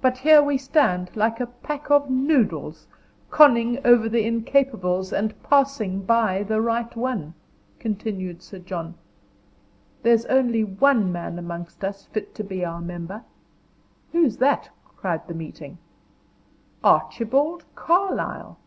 "But 0.00 0.18
here 0.18 0.44
we 0.44 0.58
stand, 0.58 1.10
like 1.16 1.40
a 1.40 1.46
pack 1.48 1.90
of 1.90 2.08
noodles, 2.08 2.86
conning 3.32 3.80
over 3.84 4.08
the 4.08 4.24
incapables, 4.24 5.12
and 5.12 5.34
passing 5.42 6.02
by 6.04 6.44
the 6.44 6.60
right 6.60 6.94
one," 6.94 7.34
continued 7.80 8.44
Sir 8.44 8.60
John. 8.60 8.94
"There's 10.04 10.24
only 10.26 10.62
one 10.62 11.10
man 11.10 11.36
amongst 11.36 11.82
us 11.82 12.04
fit 12.04 12.32
to 12.36 12.44
be 12.44 12.64
our 12.64 12.80
member." 12.80 13.24
"Who's 14.12 14.36
that?" 14.36 14.70
cried 14.96 15.26
the 15.26 15.34
meeting. 15.34 15.78
"Archibald 16.84 17.64
Carlyle." 17.74 18.58